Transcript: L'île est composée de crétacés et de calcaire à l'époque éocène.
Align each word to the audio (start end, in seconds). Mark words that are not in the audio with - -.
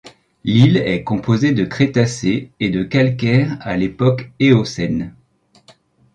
L'île 0.43 0.77
est 0.77 1.03
composée 1.03 1.51
de 1.51 1.63
crétacés 1.63 2.49
et 2.59 2.71
de 2.71 2.83
calcaire 2.83 3.59
à 3.61 3.77
l'époque 3.77 4.31
éocène. 4.39 5.13